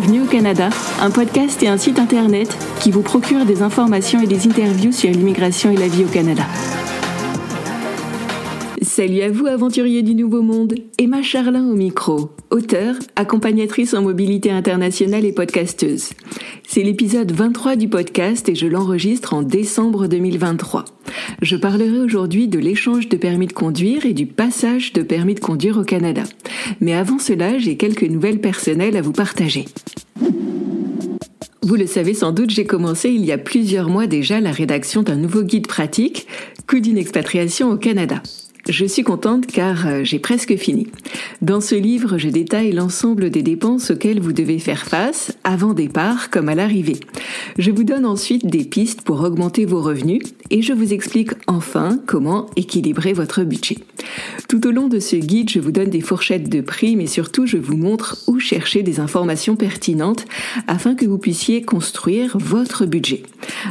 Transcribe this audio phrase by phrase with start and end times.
[0.00, 0.70] Bienvenue au Canada,
[1.02, 5.10] un podcast et un site internet qui vous procure des informations et des interviews sur
[5.10, 6.44] l'immigration et la vie au Canada.
[9.00, 14.50] Salut à vous aventuriers du Nouveau Monde, Emma Charlin au micro, auteure, accompagnatrice en mobilité
[14.50, 16.10] internationale et podcasteuse.
[16.68, 20.84] C'est l'épisode 23 du podcast et je l'enregistre en décembre 2023.
[21.40, 25.40] Je parlerai aujourd'hui de l'échange de permis de conduire et du passage de permis de
[25.40, 26.24] conduire au Canada.
[26.82, 29.64] Mais avant cela, j'ai quelques nouvelles personnelles à vous partager.
[31.62, 35.02] Vous le savez sans doute, j'ai commencé il y a plusieurs mois déjà la rédaction
[35.02, 36.26] d'un nouveau guide pratique,
[36.66, 38.22] Coup d'une expatriation au Canada.
[38.68, 40.86] Je suis contente car euh, j'ai presque fini.
[41.40, 46.30] Dans ce livre, je détaille l'ensemble des dépenses auxquelles vous devez faire face avant départ
[46.30, 47.00] comme à l'arrivée.
[47.58, 51.98] Je vous donne ensuite des pistes pour augmenter vos revenus et je vous explique enfin
[52.06, 53.78] comment équilibrer votre budget.
[54.48, 57.46] Tout au long de ce guide, je vous donne des fourchettes de prix mais surtout
[57.46, 60.26] je vous montre où chercher des informations pertinentes
[60.66, 63.22] afin que vous puissiez construire votre budget.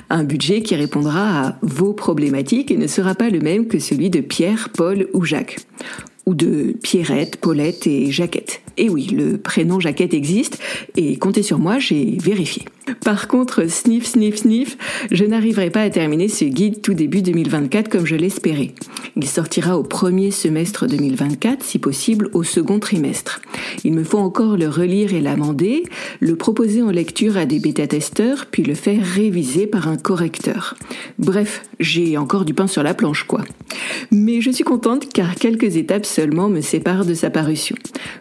[0.09, 4.09] Un budget qui répondra à vos problématiques et ne sera pas le même que celui
[4.09, 5.57] de Pierre, Paul ou Jacques
[6.25, 8.61] ou de Pierrette, Paulette et Jaquette.
[8.77, 10.57] Et oui, le prénom Jaquette existe
[10.95, 12.63] et comptez sur moi, j'ai vérifié.
[13.03, 14.77] Par contre, sniff, sniff, sniff,
[15.11, 18.73] je n'arriverai pas à terminer ce guide tout début 2024 comme je l'espérais.
[19.15, 23.41] Il sortira au premier semestre 2024, si possible au second trimestre.
[23.83, 25.83] Il me faut encore le relire et l'amender,
[26.19, 30.75] le proposer en lecture à des bêta-testeurs, puis le faire réviser par un correcteur.
[31.17, 33.41] Bref, j'ai encore du pain sur la planche, quoi.
[34.11, 37.75] Mais je suis contente car quelques étapes seulement me séparent de sa parution.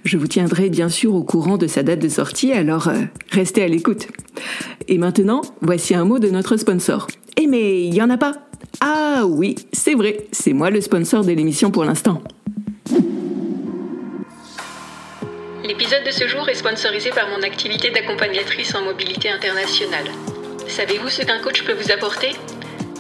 [0.05, 3.63] Je vous tiendrai bien sûr au courant de sa date de sortie, alors euh, restez
[3.63, 4.09] à l'écoute.
[4.89, 7.07] Et maintenant, voici un mot de notre sponsor.
[7.37, 8.35] Eh mais il y en a pas
[8.81, 12.23] Ah oui, c'est vrai, c'est moi le sponsor de l'émission pour l'instant.
[15.65, 20.07] L'épisode de ce jour est sponsorisé par mon activité d'accompagnatrice en mobilité internationale.
[20.67, 22.31] Savez-vous ce qu'un coach peut vous apporter?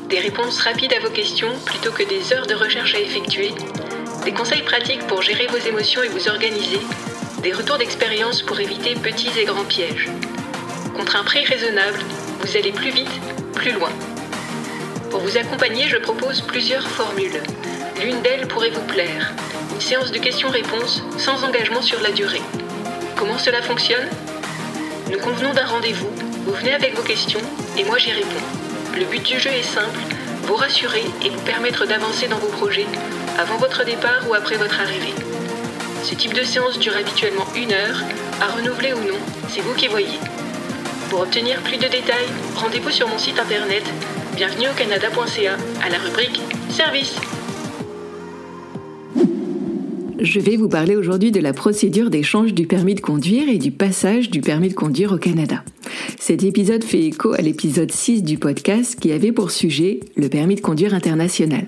[0.08, 3.52] Des réponses rapides à vos questions plutôt que des heures de recherche à effectuer,
[4.24, 6.80] des conseils pratiques pour gérer vos émotions et vous organiser,
[7.42, 10.08] des retours d'expérience pour éviter petits et grands pièges.
[10.98, 12.00] Contre un prix raisonnable,
[12.40, 13.20] vous allez plus vite,
[13.54, 13.90] plus loin.
[15.12, 17.40] Pour vous accompagner, je propose plusieurs formules.
[18.02, 19.32] L'une d'elles pourrait vous plaire.
[19.72, 22.42] Une séance de questions-réponses sans engagement sur la durée.
[23.14, 24.08] Comment cela fonctionne?
[25.12, 26.10] Nous convenons d'un rendez-vous,
[26.44, 27.42] vous venez avec vos questions
[27.78, 28.46] et moi j'y réponds.
[28.96, 30.00] Le but du jeu est simple,
[30.42, 32.86] vous rassurer et vous permettre d'avancer dans vos projets
[33.38, 35.14] avant votre départ ou après votre arrivée.
[36.02, 38.02] Ce type de séance dure habituellement une heure,
[38.40, 40.18] à renouveler ou non, c'est vous qui voyez.
[41.10, 43.82] Pour obtenir plus de détails, rendez-vous sur mon site internet
[44.36, 47.16] bienvenue au canada.ca à la rubrique Service.
[50.18, 53.70] Je vais vous parler aujourd'hui de la procédure d'échange du permis de conduire et du
[53.70, 55.62] passage du permis de conduire au Canada.
[56.18, 60.54] Cet épisode fait écho à l'épisode 6 du podcast qui avait pour sujet le permis
[60.54, 61.66] de conduire international.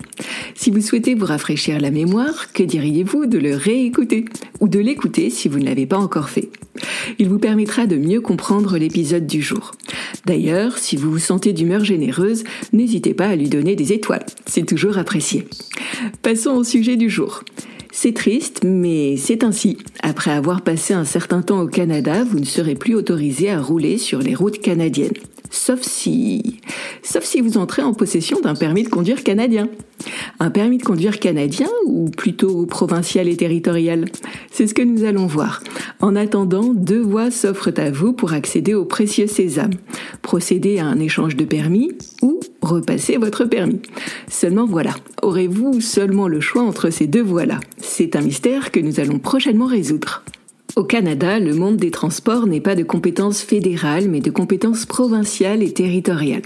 [0.55, 4.25] Si vous souhaitez vous rafraîchir la mémoire, que diriez-vous de le réécouter
[4.59, 6.49] ou de l'écouter si vous ne l'avez pas encore fait?
[7.19, 9.71] Il vous permettra de mieux comprendre l'épisode du jour.
[10.25, 12.43] D'ailleurs, si vous vous sentez d'humeur généreuse,
[12.73, 15.47] n'hésitez pas à lui donner des étoiles, c'est toujours apprécié.
[16.21, 17.43] Passons au sujet du jour.
[17.91, 19.77] C'est triste, mais c'est ainsi.
[20.01, 23.97] Après avoir passé un certain temps au Canada, vous ne serez plus autorisé à rouler
[23.97, 25.11] sur les routes canadiennes.
[25.49, 26.61] Sauf si...
[27.11, 29.67] Sauf si vous entrez en possession d'un permis de conduire canadien.
[30.39, 34.05] Un permis de conduire canadien ou plutôt provincial et territorial?
[34.49, 35.61] C'est ce que nous allons voir.
[35.99, 39.73] En attendant, deux voies s'offrent à vous pour accéder au précieux sésame.
[40.21, 41.91] Procéder à un échange de permis
[42.21, 43.81] ou repasser votre permis.
[44.29, 47.59] Seulement voilà, aurez-vous seulement le choix entre ces deux voies-là?
[47.75, 50.23] C'est un mystère que nous allons prochainement résoudre.
[50.77, 55.63] Au Canada, le monde des transports n'est pas de compétences fédérales, mais de compétences provinciales
[55.63, 56.43] et territoriales.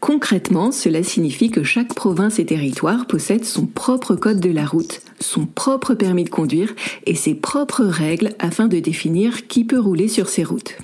[0.00, 5.00] Concrètement, cela signifie que chaque province et territoire possède son propre code de la route,
[5.18, 6.74] son propre permis de conduire
[7.06, 10.76] et ses propres règles afin de définir qui peut rouler sur ces routes.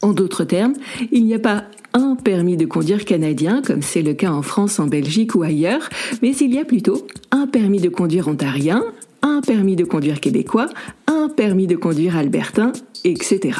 [0.00, 0.74] En d'autres termes,
[1.10, 1.64] il n'y a pas
[1.94, 5.88] un permis de conduire canadien, comme c'est le cas en France, en Belgique ou ailleurs,
[6.22, 8.84] mais il y a plutôt un permis de conduire ontarien,
[9.24, 10.68] un permis de conduire québécois,
[11.06, 12.72] un permis de conduire albertain,
[13.04, 13.58] etc.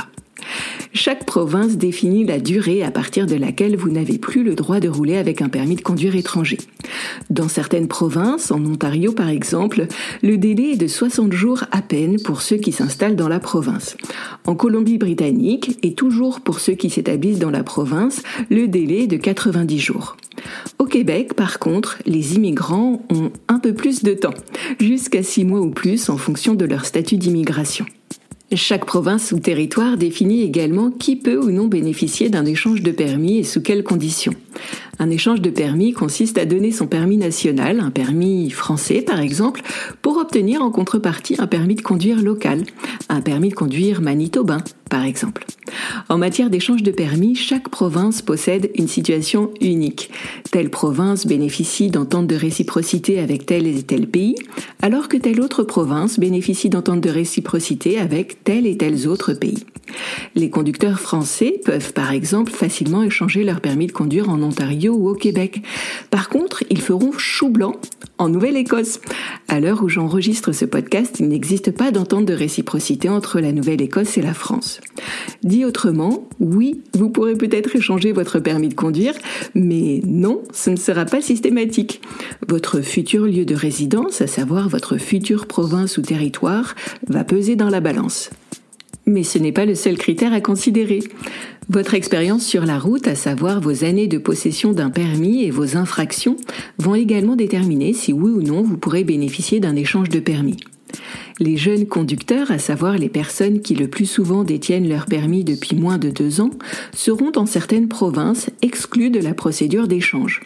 [0.92, 4.88] Chaque province définit la durée à partir de laquelle vous n'avez plus le droit de
[4.88, 6.58] rouler avec un permis de conduire étranger.
[7.30, 9.86] Dans certaines provinces, en Ontario par exemple,
[10.22, 13.96] le délai est de 60 jours à peine pour ceux qui s'installent dans la province.
[14.44, 19.16] En Colombie-Britannique, et toujours pour ceux qui s'établissent dans la province, le délai est de
[19.16, 20.16] 90 jours.
[20.78, 24.34] Au Québec, par contre, les immigrants ont un peu plus de temps,
[24.80, 27.86] jusqu'à 6 mois ou plus en fonction de leur statut d'immigration.
[28.52, 33.38] Chaque province ou territoire définit également qui peut ou non bénéficier d'un échange de permis
[33.38, 34.34] et sous quelles conditions.
[34.98, 39.62] Un échange de permis consiste à donner son permis national, un permis français par exemple,
[40.02, 42.64] pour obtenir en contrepartie un permis de conduire local,
[43.08, 44.58] un permis de conduire manitobain
[44.90, 45.44] par exemple.
[46.08, 50.10] En matière d'échange de permis, chaque province possède une situation unique.
[50.50, 54.36] Telle province bénéficie d'ententes de réciprocité avec tel et tel pays,
[54.82, 59.64] alors que telle autre province bénéficie d'ententes de réciprocité avec tel et tels autres pays.
[60.34, 65.08] Les conducteurs français peuvent par exemple facilement échanger leur permis de conduire en Ontario ou
[65.08, 65.62] au Québec.
[66.10, 67.74] Par contre, ils feront chou blanc
[68.18, 69.00] en Nouvelle-Écosse.
[69.48, 74.16] À l'heure où j'enregistre ce podcast, il n'existe pas d'entente de réciprocité entre la Nouvelle-Écosse
[74.18, 74.80] et la France.
[75.42, 79.14] Dit autrement, oui, vous pourrez peut-être échanger votre permis de conduire,
[79.54, 82.00] mais non, ce ne sera pas systématique.
[82.48, 86.74] Votre futur lieu de résidence, à savoir votre future province ou territoire,
[87.08, 88.30] va peser dans la balance.
[89.06, 91.00] Mais ce n'est pas le seul critère à considérer.
[91.70, 95.76] Votre expérience sur la route, à savoir vos années de possession d'un permis et vos
[95.76, 96.36] infractions,
[96.78, 100.58] vont également déterminer si oui ou non vous pourrez bénéficier d'un échange de permis.
[101.40, 105.74] Les jeunes conducteurs, à savoir les personnes qui le plus souvent détiennent leur permis depuis
[105.74, 106.50] moins de deux ans,
[106.94, 110.42] seront dans certaines provinces exclus de la procédure d'échange.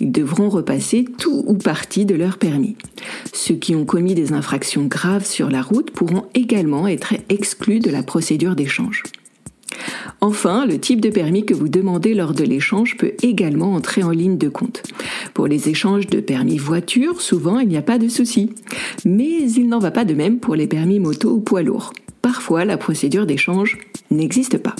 [0.00, 2.76] Ils devront repasser tout ou partie de leur permis.
[3.32, 7.90] Ceux qui ont commis des infractions graves sur la route pourront également être exclus de
[7.90, 9.02] la procédure d'échange.
[10.24, 14.10] Enfin, le type de permis que vous demandez lors de l'échange peut également entrer en
[14.10, 14.84] ligne de compte.
[15.34, 18.50] Pour les échanges de permis voiture, souvent il n'y a pas de souci.
[19.04, 21.92] Mais il n'en va pas de même pour les permis moto ou poids lourds.
[22.22, 23.78] Parfois, la procédure d'échange
[24.12, 24.76] n'existe pas.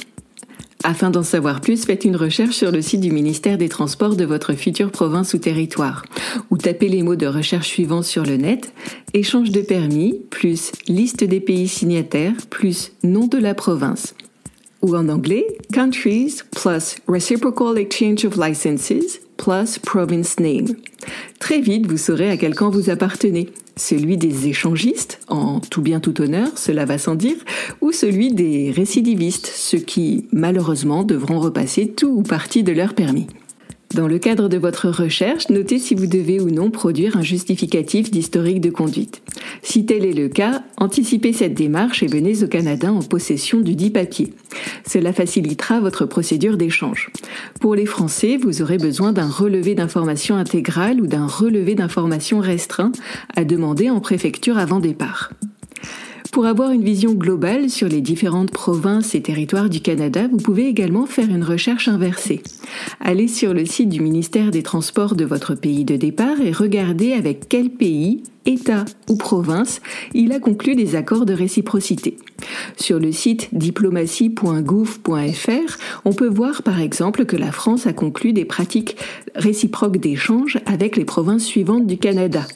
[0.84, 4.24] Afin d'en savoir plus, faites une recherche sur le site du ministère des Transports de
[4.24, 6.04] votre future province ou territoire,
[6.50, 8.72] ou tapez les mots de recherche suivants sur le net,
[9.12, 14.14] échange de permis, plus liste des pays signataires, plus nom de la province
[14.82, 20.76] ou en anglais Countries plus Reciprocal Exchange of Licenses plus Province Name.
[21.38, 23.48] Très vite, vous saurez à quel camp vous appartenez.
[23.76, 27.36] Celui des échangistes, en tout bien tout honneur, cela va sans dire,
[27.80, 33.26] ou celui des récidivistes, ceux qui, malheureusement, devront repasser tout ou partie de leur permis.
[33.94, 38.10] Dans le cadre de votre recherche, notez si vous devez ou non produire un justificatif
[38.10, 39.22] d'historique de conduite.
[39.62, 43.74] Si tel est le cas, anticipez cette démarche et venez au Canada en possession du
[43.74, 44.32] dit papier.
[44.86, 47.10] Cela facilitera votre procédure d'échange.
[47.60, 52.92] Pour les Français, vous aurez besoin d'un relevé d'information intégrale ou d'un relevé d'information restreint
[53.36, 55.32] à demander en préfecture avant départ.
[56.32, 60.66] Pour avoir une vision globale sur les différentes provinces et territoires du Canada, vous pouvez
[60.66, 62.42] également faire une recherche inversée.
[63.00, 67.12] Allez sur le site du ministère des Transports de votre pays de départ et regardez
[67.12, 69.80] avec quel pays État ou province,
[70.14, 72.16] il a conclu des accords de réciprocité.
[72.76, 78.44] Sur le site diplomatie.gouv.fr, on peut voir par exemple que la France a conclu des
[78.44, 78.96] pratiques
[79.34, 82.46] réciproques d'échange avec les provinces suivantes du Canada.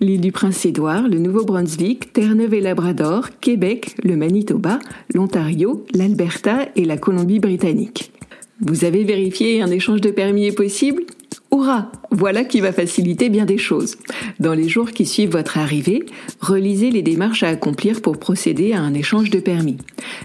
[0.00, 4.78] L'île du Prince-Édouard, le Nouveau-Brunswick, Terre-Neuve et Labrador, Québec, le Manitoba,
[5.14, 8.12] l'Ontario, l'Alberta et la Colombie-Britannique.
[8.60, 11.02] Vous avez vérifié un échange de permis est possible?
[11.52, 13.96] Hurrah Voilà qui va faciliter bien des choses.
[14.40, 16.06] Dans les jours qui suivent votre arrivée,
[16.40, 19.76] relisez les démarches à accomplir pour procéder à un échange de permis.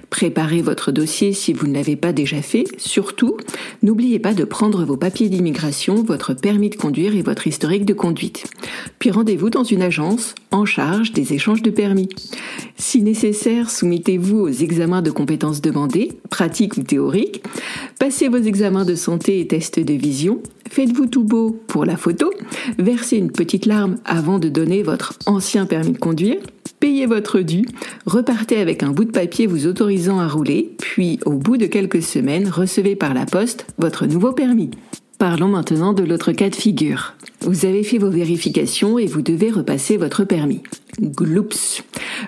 [0.10, 2.63] Préparez votre dossier si vous ne l'avez pas déjà fait.
[2.77, 3.36] Surtout,
[3.84, 7.93] n'oubliez pas de prendre vos papiers d'immigration, votre permis de conduire et votre historique de
[7.93, 8.46] conduite.
[8.98, 12.07] Puis rendez-vous dans une agence en charge des échanges de permis.
[12.77, 17.43] Si nécessaire, soumettez-vous aux examens de compétences demandés, pratiques ou théoriques.
[18.00, 22.32] Passez vos examens de santé et tests de vision Faites-vous tout beau pour la photo,
[22.77, 26.38] versez une petite larme avant de donner votre ancien permis de conduire,
[26.80, 27.66] payez votre dû,
[28.06, 32.04] repartez avec un bout de papier vous autorisant à rouler, puis au bout de quelques
[32.04, 34.70] semaines, recevez par la poste votre nouveau permis.
[35.18, 37.16] Parlons maintenant de l'autre cas de figure.
[37.42, 40.62] Vous avez fait vos vérifications et vous devez repasser votre permis.
[41.01, 41.84] Gloops.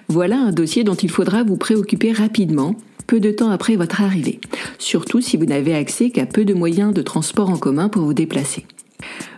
[0.08, 2.76] Voilà un dossier dont il faudra vous préoccuper rapidement
[3.10, 4.40] peu de temps après votre arrivée,
[4.78, 8.14] surtout si vous n'avez accès qu'à peu de moyens de transport en commun pour vous
[8.14, 8.68] déplacer.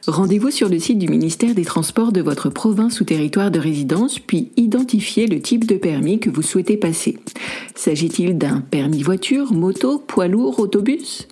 [0.08, 4.20] Rendez-vous sur le site du ministère des Transports de votre province ou territoire de résidence,
[4.20, 7.18] puis identifiez le type de permis que vous souhaitez passer.
[7.74, 11.30] S'agit-il d'un permis voiture, moto, poids lourd, autobus?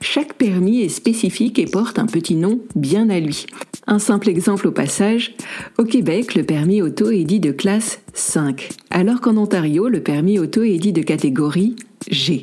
[0.00, 3.46] Chaque permis est spécifique et porte un petit nom bien à lui.
[3.92, 5.34] Un simple exemple au passage,
[5.76, 10.38] au Québec, le permis auto est dit de classe 5, alors qu'en Ontario, le permis
[10.38, 11.74] auto est dit de catégorie
[12.08, 12.42] G.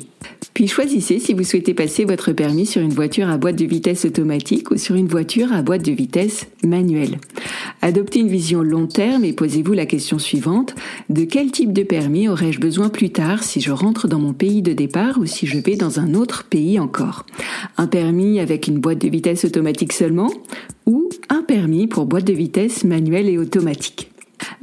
[0.58, 4.04] Puis choisissez si vous souhaitez passer votre permis sur une voiture à boîte de vitesse
[4.04, 7.20] automatique ou sur une voiture à boîte de vitesse manuelle.
[7.80, 10.74] Adoptez une vision long terme et posez-vous la question suivante.
[11.10, 14.60] De quel type de permis aurais-je besoin plus tard si je rentre dans mon pays
[14.60, 17.24] de départ ou si je vais dans un autre pays encore?
[17.76, 20.32] Un permis avec une boîte de vitesse automatique seulement
[20.86, 24.10] ou un permis pour boîte de vitesse manuelle et automatique?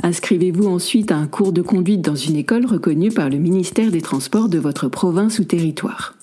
[0.03, 4.01] Inscrivez-vous ensuite à un cours de conduite dans une école reconnue par le ministère des
[4.01, 6.15] Transports de votre province ou territoire.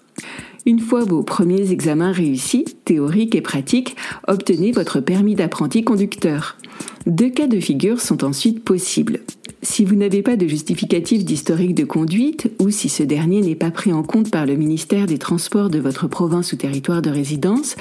[0.65, 3.97] Une fois vos premiers examens réussis, théoriques et pratiques,
[4.29, 6.57] obtenez votre permis d'apprenti conducteur.
[7.07, 9.21] Deux cas de figure sont ensuite possibles.
[9.65, 13.71] Si vous n'avez pas de justificatif d'historique de conduite ou si ce dernier n'est pas
[13.71, 17.77] pris en compte par le ministère des Transports de votre province ou territoire de résidence,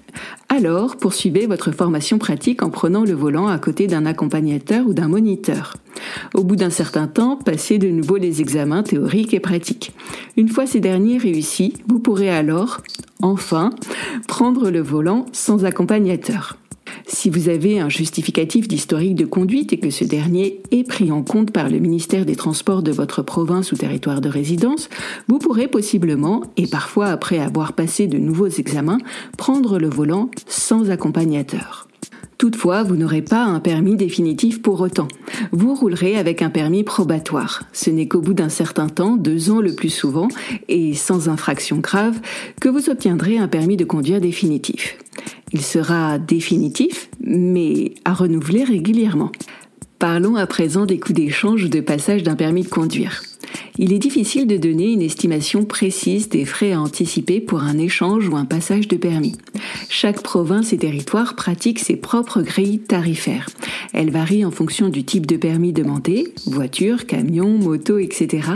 [0.50, 5.08] alors poursuivez votre formation pratique en prenant le volant à côté d'un accompagnateur ou d'un
[5.08, 5.76] moniteur.
[6.34, 9.94] Au bout d'un certain temps, passez de nouveau les examens théoriques et pratiques.
[10.38, 12.82] Une fois ces derniers réussis, vous pourrez alors,
[13.22, 13.72] enfin,
[14.28, 16.58] prendre le volant sans accompagnateur.
[17.14, 21.24] Si vous avez un justificatif d'historique de conduite et que ce dernier est pris en
[21.24, 24.90] compte par le ministère des Transports de votre province ou territoire de résidence,
[25.28, 29.00] vous pourrez possiblement, et parfois après avoir passé de nouveaux examens,
[29.38, 31.91] prendre le volant sans accompagnateur.
[32.42, 35.08] Toutefois, vous n'aurez pas un permis définitif pour autant.
[35.52, 37.66] Vous roulerez avec un permis probatoire.
[37.72, 40.28] Ce n'est qu'au bout d'un certain temps, deux ans le plus souvent,
[40.68, 42.20] et sans infraction grave,
[42.60, 44.98] que vous obtiendrez un permis de conduire définitif.
[45.54, 49.32] Il sera définitif, mais à renouveler régulièrement.
[50.00, 53.22] Parlons à présent des coûts d'échange ou de passage d'un permis de conduire.
[53.78, 58.28] Il est difficile de donner une estimation précise des frais à anticiper pour un échange
[58.28, 59.36] ou un passage de permis.
[59.90, 63.48] Chaque province et territoire pratique ses propres grilles tarifaires.
[63.94, 68.48] Elles varient en fonction du type de permis demandé, voiture, camion, moto, etc.,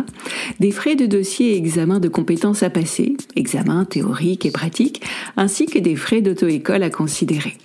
[0.59, 5.01] des frais de dossier et examen de compétences à passer, examen théorique et pratique,
[5.37, 7.57] ainsi que des frais d'auto-école à considérer.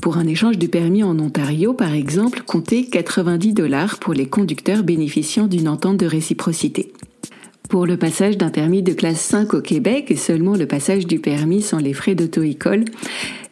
[0.00, 4.84] Pour un échange de permis en Ontario, par exemple, comptez 90 dollars pour les conducteurs
[4.84, 6.92] bénéficiant d'une entente de réciprocité.
[7.68, 11.62] Pour le passage d'un permis de classe 5 au Québec seulement le passage du permis
[11.62, 12.84] sans les frais d'auto-école,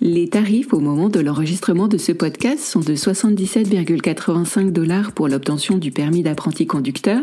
[0.00, 5.79] les tarifs au moment de l'enregistrement de ce podcast sont de 77,85 dollars pour l'obtention
[5.79, 7.23] du permis d'apprenti conducteur,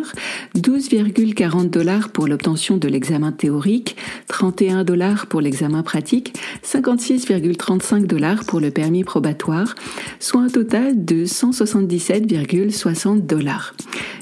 [0.58, 3.96] 12,40 dollars pour l'obtention de l'examen théorique,
[4.28, 9.76] 31 dollars pour l'examen pratique, 56,35 dollars pour le permis probatoire,
[10.20, 13.76] soit un total de 177,60 dollars.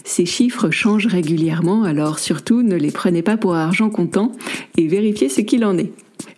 [0.03, 4.33] Ces chiffres changent régulièrement, alors surtout ne les prenez pas pour argent comptant
[4.77, 5.93] et vérifiez ce qu'il en est.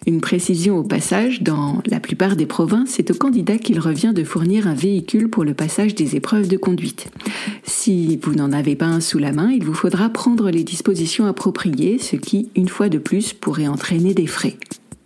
[0.05, 4.23] Une précision au passage, dans la plupart des provinces, c'est au candidat qu'il revient de
[4.23, 7.09] fournir un véhicule pour le passage des épreuves de conduite.
[7.63, 11.25] Si vous n'en avez pas un sous la main, il vous faudra prendre les dispositions
[11.25, 14.57] appropriées, ce qui, une fois de plus, pourrait entraîner des frais.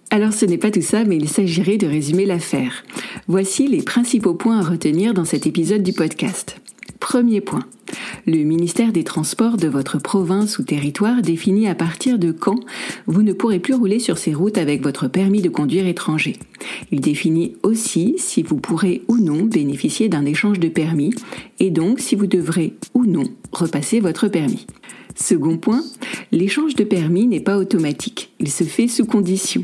[0.10, 2.86] Alors ce n'est pas tout ça, mais il s'agirait de résumer l'affaire.
[3.28, 6.62] Voici les principaux points à retenir dans cet épisode du podcast.
[7.10, 7.64] Premier point.
[8.26, 12.60] Le ministère des Transports de votre province ou territoire définit à partir de quand
[13.06, 16.36] vous ne pourrez plus rouler sur ces routes avec votre permis de conduire étranger.
[16.92, 21.14] Il définit aussi si vous pourrez ou non bénéficier d'un échange de permis
[21.62, 23.24] et donc si vous devrez ou non
[23.54, 24.68] repasser votre permis.
[25.20, 25.84] Second point,
[26.32, 29.64] l'échange de permis n'est pas automatique, il se fait sous conditions.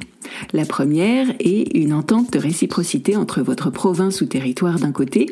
[0.52, 5.28] La première est une entente de réciprocité entre votre province ou territoire d'un côté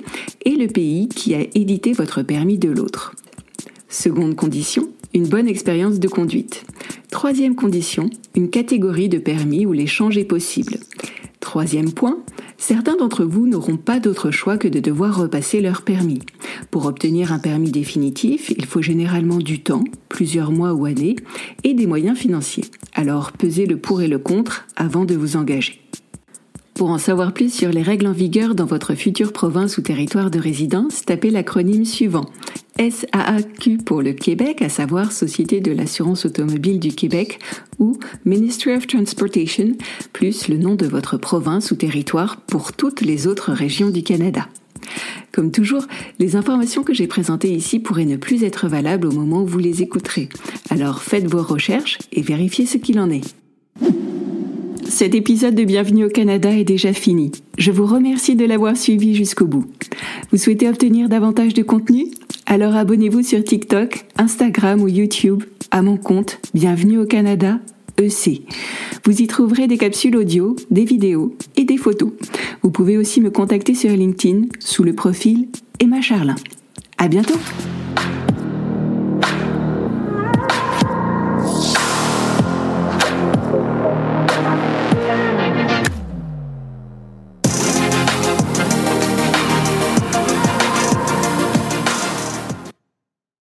[0.46, 3.16] et le pays qui a édité votre permis de l'autre.
[3.90, 6.66] Seconde condition, une bonne expérience de conduite.
[7.10, 10.78] Troisième condition, une catégorie de permis où l'échange est possible.
[11.40, 12.20] Troisième point,
[12.62, 16.20] certains d'entre vous n'auront pas d'autre choix que de devoir repasser leur permis.
[16.70, 21.16] Pour obtenir un permis définitif, il faut généralement du temps, plusieurs mois ou années,
[21.64, 22.66] et des moyens financiers.
[22.94, 25.82] Alors pesez le pour et le contre avant de vous engager.
[26.76, 30.32] Pour en savoir plus sur les règles en vigueur dans votre future province ou territoire
[30.32, 32.26] de résidence, tapez l'acronyme suivant
[32.78, 37.40] SAAQ pour le Québec, à savoir Société de l'assurance automobile du Québec,
[37.80, 39.74] ou Ministry of Transportation,
[40.14, 44.48] plus le nom de votre province ou territoire pour toutes les autres régions du Canada.
[45.32, 45.86] Comme toujours,
[46.20, 49.60] les informations que j'ai présentées ici pourraient ne plus être valables au moment où vous
[49.60, 50.30] les écouterez.
[50.70, 53.36] Alors faites vos recherches et vérifiez ce qu'il en est.
[54.84, 57.32] Cet épisode de Bienvenue au Canada est déjà fini.
[57.58, 59.66] Je vous remercie de l'avoir suivi jusqu'au bout.
[60.32, 62.08] Vous souhaitez obtenir davantage de contenu?
[62.52, 67.60] Alors abonnez-vous sur TikTok, Instagram ou YouTube à mon compte Bienvenue au Canada
[67.98, 68.42] EC.
[69.06, 72.12] Vous y trouverez des capsules audio, des vidéos et des photos.
[72.62, 75.48] Vous pouvez aussi me contacter sur LinkedIn sous le profil
[75.80, 76.36] Emma Charlin.
[76.98, 77.40] À bientôt!